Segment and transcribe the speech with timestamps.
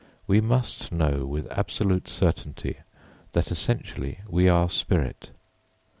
[0.25, 2.77] We must know with absolute certainty
[3.33, 5.29] that essentially we are spirit.